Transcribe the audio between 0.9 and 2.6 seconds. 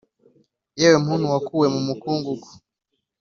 muntu wakuwe mu mukungugu